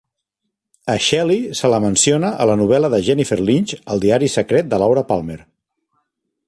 A 0.93 0.95
Shelly 1.07 1.37
se 1.59 1.69
la 1.73 1.79
menciona 1.83 2.31
a 2.45 2.47
la 2.53 2.57
novel·la 2.63 2.91
de 2.95 3.01
Jennifer 3.09 3.39
Lynch 3.51 3.75
"El 3.95 4.03
Diari 4.07 4.33
Secret 4.39 4.73
de 4.75 4.83
Laura 4.85 5.07
Palmer". 5.13 5.39